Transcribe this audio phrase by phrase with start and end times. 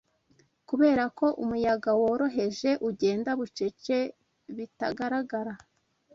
[0.67, 3.97] Kuberako umuyaga woroheje ugenda Bucece,
[4.55, 5.53] bitagaragara